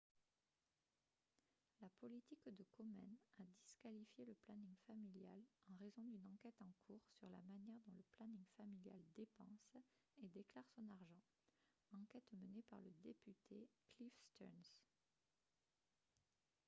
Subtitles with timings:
[1.79, 3.09] la politique de komen
[3.41, 7.93] a disqualifié le planning familial en raison d'une enquête en cours sur la manière dont
[7.95, 9.75] le planning familial dépense
[10.23, 11.21] et déclare son argent
[11.91, 14.71] enquête menée par le député cliff stearns